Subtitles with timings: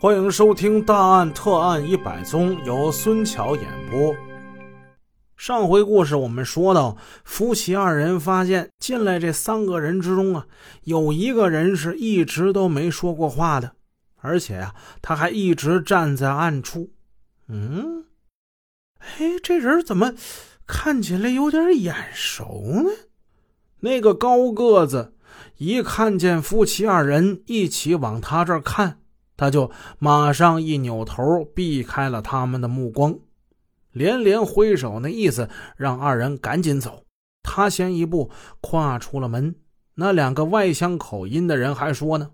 [0.00, 4.14] 欢迎收听《大案特案一百宗》，由孙桥演播。
[5.36, 10.46] 上回故事我们说到，夫妻二人发现进来这三个人之中啊，
[10.84, 13.72] 有一个人是一直都没说过话的，
[14.20, 14.72] 而且啊，
[15.02, 16.90] 他还一直站在暗处。
[17.48, 18.04] 嗯，
[19.00, 20.14] 哎，这人怎么
[20.64, 22.90] 看起来有点眼熟呢？
[23.80, 25.14] 那个高个子
[25.56, 29.00] 一看见夫妻二人一起往他这儿看。
[29.38, 33.18] 他就马上一扭头，避开了他们的目光，
[33.92, 37.04] 连连挥手，那意思让二人赶紧走。
[37.42, 38.30] 他先一步
[38.60, 39.54] 跨出了门。
[39.94, 42.30] 那两个外乡口音的人还说呢：“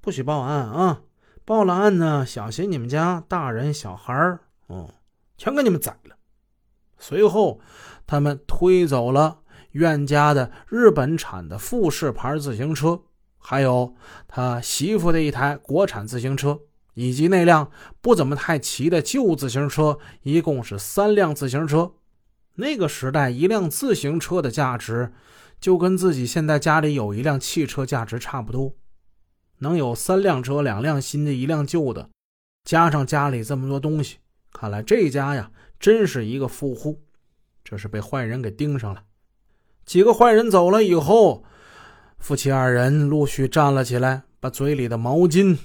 [0.00, 1.02] 不许报案啊！
[1.44, 4.88] 报了案呢，小心你们家大人小孩儿，嗯，
[5.36, 6.16] 全给你们宰了。”
[6.98, 7.60] 随后，
[8.06, 9.40] 他们推走了
[9.72, 13.00] 苑家的日本产的富士牌自行车。
[13.42, 13.96] 还有
[14.28, 16.60] 他媳妇的一台国产自行车，
[16.94, 21.94] 以及那辆不怎么太骑的旧自行车，一共是三辆自行车。
[22.56, 25.12] 那个时代，一辆自行车的价值
[25.58, 28.74] 就跟自己现在家里有一辆汽车价值差不多。
[29.58, 32.10] 能有三辆车，两辆新的，一辆旧的，
[32.64, 34.18] 加上家里这么多东西，
[34.52, 37.02] 看来这家呀，真是一个富户。
[37.64, 39.02] 这是被坏人给盯上了。
[39.84, 41.42] 几个坏人走了以后。
[42.20, 45.56] 夫妻二人陆续站了起来，把嘴里的毛巾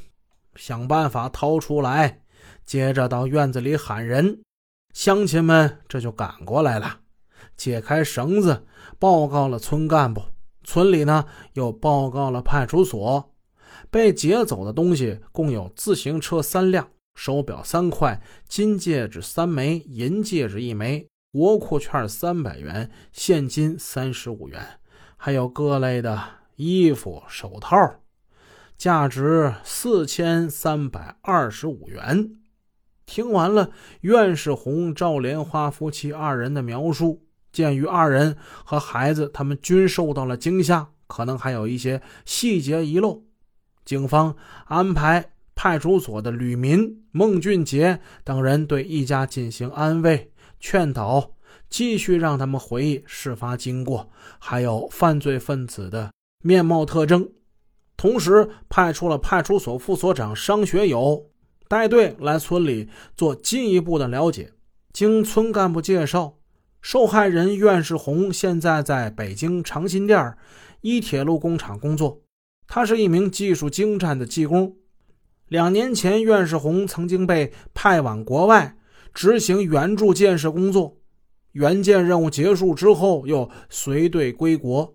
[0.56, 2.22] 想办法掏出来，
[2.66, 4.40] 接着到院子里喊人。
[4.94, 7.02] 乡亲们这就赶过来了，
[7.58, 8.66] 解开绳子，
[8.98, 10.24] 报告了村干部。
[10.64, 13.34] 村里呢又报告了派出所。
[13.92, 24.80] 被劫走的东西共有自行车三辆、手表三块、金戒指三枚、银戒指一枚、国库券三百元、现金三十五元，
[25.18, 26.24] 还有各类的。
[26.56, 27.76] 衣服、手套，
[28.78, 32.38] 价值四千三百二十五元。
[33.06, 33.70] 听完了
[34.02, 43.24] 苑世红、赵莲花夫妻二人的描述，鉴于二人和孩子他们均受到了惊吓，可能还有一些细节遗漏，
[43.86, 44.36] 警方
[44.66, 51.32] 安排派出所的吕民、孟俊杰等人对一家进行安慰、劝导，
[51.70, 56.12] 继续让他们回忆事发经过，还有犯罪分子的。
[56.46, 57.28] 面貌特征，
[57.98, 61.32] 同时派出了派出所副所长商学友
[61.68, 64.54] 带队来村里做进一步的了解。
[64.94, 66.38] 经村干部介绍，
[66.84, 70.38] 受害人苑世红现在在北京长辛店
[70.82, 72.22] 一铁路工厂工作，
[72.68, 74.76] 他是一名技术精湛的技工。
[75.48, 78.78] 两年前，苑世红曾经被派往国外
[79.16, 80.98] 执行援助建设工作，
[81.54, 84.95] 援建任务结束之后，又随队归国。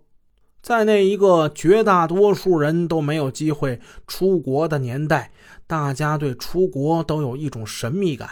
[0.62, 5.32] 在那一个绝大多数人都没有机会出国的年代，
[5.66, 8.28] 大家对出国都有一种神秘感。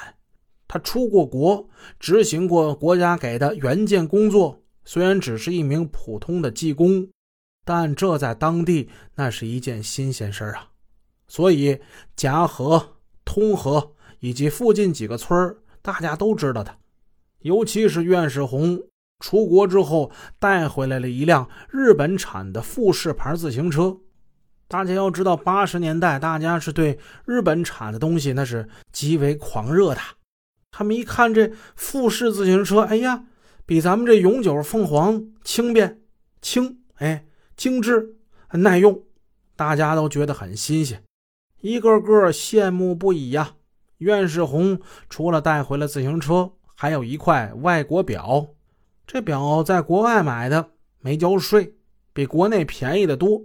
[0.67, 1.69] 他出过国，
[1.99, 7.09] 执行过国家给的援建工作，虽然只是一名普通的技工，
[7.65, 10.69] 但这在当地那是一件新鲜事啊。
[11.27, 11.81] 所以
[12.15, 16.77] 夹河、通河以及附近几个村大家都知道他，
[17.41, 18.83] 尤其是苑世红。
[19.19, 23.99] 出国之后带回来了一辆日本产的富士牌自行车。
[24.69, 30.01] 大家要知道，八十年代大家是对日本产的东西那是极为狂热的。
[30.71, 33.25] 他们一看这富士自行车，哎呀，
[33.65, 36.03] 比咱们这永久凤凰轻便、
[36.43, 37.25] 轻，哎，
[37.57, 38.17] 精致、
[38.53, 39.03] 耐用，
[39.57, 41.03] 大家都觉得很新鲜，
[41.63, 43.55] 一个个羡慕不已呀。
[43.97, 44.79] 苑世红
[45.09, 48.49] 除了带回了自行车，还有一块外国表。
[49.09, 51.75] 这表在国外买的，没交税，
[52.13, 53.41] 比国内便宜的多。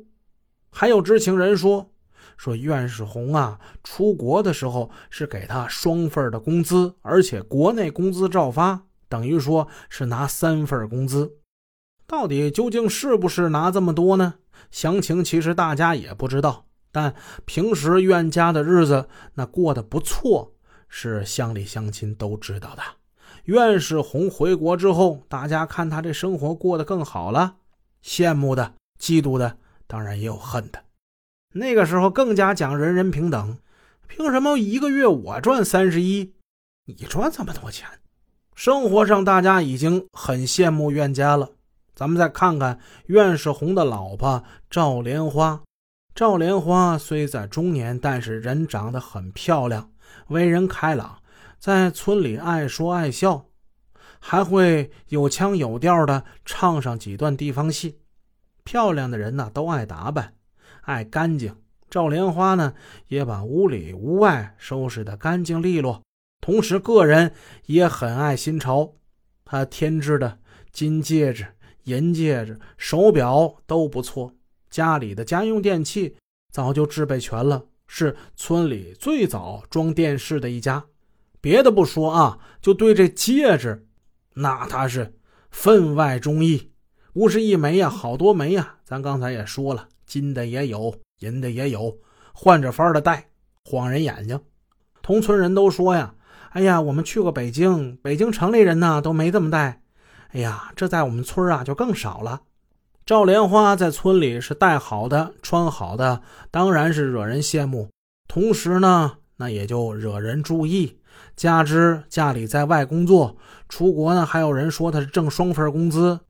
[0.70, 1.90] 还有知情人说，
[2.36, 11.38] 说苑世红啊，出国的时候是给他双份的工资，而且国内工资照发，等于说是拿三份工资。
[12.06, 14.34] 到底究竟是不是拿这么多呢？
[14.70, 16.66] 详情其实大家也不知道。
[16.92, 20.54] 但平时苑家的日子那过得不错，
[20.90, 22.84] 是乡里乡亲都知道的。
[23.44, 27.58] 苑世红回国之后，大家看他这生活过得更好了，
[28.02, 30.80] 羡慕的、嫉妒的，当然也有恨的。
[31.52, 33.58] 那个时候更加讲人人平等，
[34.08, 36.34] 凭什么一个月我赚三十一，
[36.86, 37.88] 你赚这么多钱？
[38.56, 41.50] 生活上大家已经很羡慕苑家了。
[41.94, 45.62] 咱们再看看苑世红的老婆赵莲花。
[46.16, 49.92] 赵莲花虽在中年，但是人长得很漂亮，
[50.28, 51.20] 为人开朗。
[51.64, 53.46] 在村里爱说爱笑，
[54.20, 58.00] 还会有腔有调的唱上几段地方戏。
[58.66, 60.34] 漂亮的人呢，都爱打扮，
[60.82, 61.56] 爱干净，
[61.90, 62.74] 赵莲花呢，
[63.08, 66.04] 也把屋里屋外收拾得干净利落，
[66.42, 67.34] 同时个人
[67.68, 68.96] 也很爱新潮。
[69.46, 70.40] 她添置的
[70.74, 71.48] 金戒指、
[71.86, 74.34] 银戒指、手表都不错，
[74.70, 76.18] 家里的家用电器
[76.52, 80.84] 早就置备全了，是村里最早装电视的一家。
[81.44, 83.86] 别的不说啊，就对这戒指，
[84.36, 85.14] 那他是
[85.52, 86.72] 分外中意，
[87.14, 88.76] 不是一枚呀，好多枚呀。
[88.86, 91.98] 咱刚才也说了，金的也有，银的也有，
[92.34, 93.28] 换着法的戴，
[93.66, 94.40] 晃人眼睛。
[95.02, 96.16] 同村人都说呀
[96.52, 99.82] ：“哎呀，我们去过北京，北京城里人呢都没这么戴。
[100.30, 102.44] 哎呀，这在我们村啊就更少了。”
[103.06, 107.90] 赵莲花在村里是戴好的，穿好的，当然是惹人羡慕，
[108.30, 110.98] 同时呢，那也就惹人注意。
[111.36, 113.36] 加之家里在外工作，
[113.68, 116.22] 出国呢，还有人说他是挣双份工资，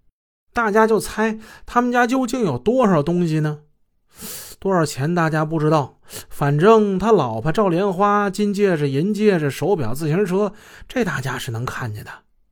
[0.52, 1.38] 大家就猜
[1.68, 3.60] 他们家究竟有多少东西呢？
[4.58, 10.52] 多少钱大家不知道，反正他老婆赵莲花金戒指、银戒指、手表、自行车，
[10.88, 12.10] 这大家是能看见的。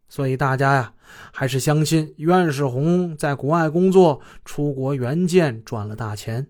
[0.07, 0.93] 所以大家呀，
[1.33, 6.45] 还是相信袁世红在国外工作，出国援建赚了大钱。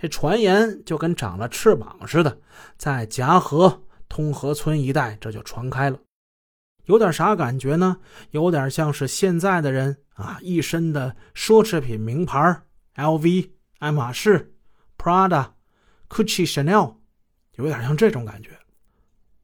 [0.00, 2.38] 这传言就跟长了翅膀似的，
[2.76, 3.82] 在夹河。
[4.10, 5.98] 通河村一带，这就传开了，
[6.86, 7.98] 有点啥感觉呢？
[8.30, 12.62] 有点像是现在的人啊，一身的奢侈品名牌
[12.96, 13.50] ，LV、
[13.80, 14.54] 爱马仕、
[14.96, 15.50] Prada、
[16.08, 16.94] Gucci、Chanel，
[17.56, 18.58] 有点像这种感觉。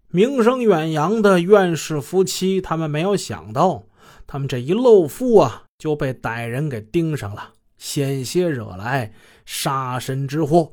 [0.08, 3.84] 名声远扬的院士夫妻，他们没有想到，
[4.26, 7.52] 他们这一露富啊，就被歹人给盯上了，
[7.84, 9.12] 险些惹来
[9.44, 10.72] 杀身之祸。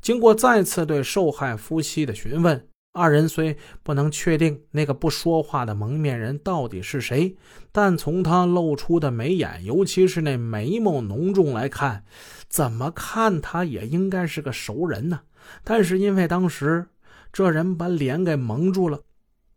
[0.00, 2.68] 经过再次对受害夫妻的询问。
[2.92, 7.36] 二人虽不能确定那个不说话的蒙面人到底是谁，
[7.70, 12.04] 但从他露出的眉眼，尤其是那眉毛浓重来看，
[12.48, 15.20] 怎么看他也应该是个熟人呢。
[15.62, 16.86] 但是因为当时
[17.30, 19.00] 这人把脸给蒙住了，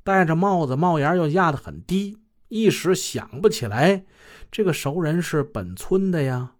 [0.03, 2.17] 戴着帽子，帽檐又压得很低，
[2.49, 4.03] 一时想不起来
[4.51, 6.55] 这个熟人是本村的呀，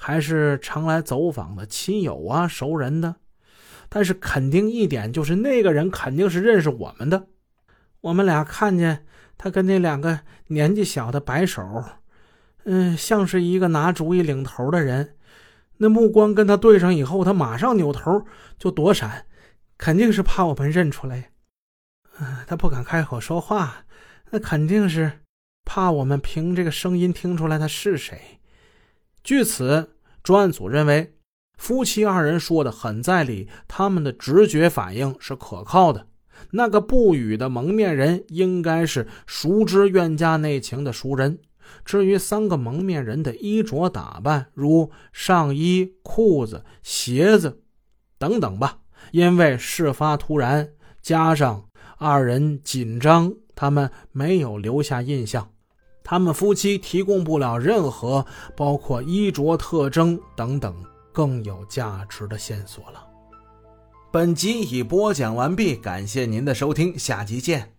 [0.00, 3.16] 还是常来走访的亲友啊，熟人的。
[3.88, 7.26] 但是肯定一点就是那个人肯定是认识我们的，
[8.02, 9.04] 我们俩看见
[9.36, 11.62] 他跟那两个年纪小的摆手，
[12.64, 15.16] 嗯，像是一个拿主意领头的人。
[15.78, 18.24] 那目光跟他对上以后，他马上扭头
[18.58, 19.26] 就躲闪，
[19.76, 21.30] 肯定是怕我们认出来。
[22.20, 23.86] 嗯，他不敢开口说话，
[24.30, 25.20] 那肯定是
[25.64, 28.37] 怕我们凭这个声音听出来他是谁。
[29.22, 29.90] 据此，
[30.22, 31.14] 专案组认为。
[31.58, 36.06] 夫妻二人说的很在理，他们的直觉反应是可靠的。
[36.52, 41.40] 那个不语的蒙面人应该是熟知冤家内情的熟人。
[41.84, 47.60] 至于三个蒙面人的衣着打扮，如上衣、裤子、鞋子
[48.18, 48.78] 等等吧，
[49.10, 50.70] 因为事发突然，
[51.02, 51.64] 加上
[51.98, 55.50] 二人紧张，他们没有留下印象。
[56.10, 58.24] 他们夫妻提供不了任何
[58.56, 60.74] 包括衣着特征等等。
[61.10, 63.04] 更有价值的线索了。
[64.12, 67.77] 本集已播讲完毕，感谢您的收听，下集见。